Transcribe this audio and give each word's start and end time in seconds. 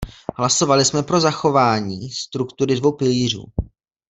Hlasovali 0.35 0.85
jsme 0.85 1.03
pro 1.03 1.19
zachování 1.21 2.09
struktury 2.11 2.75
dvou 2.75 2.91
pilířů. 2.91 3.45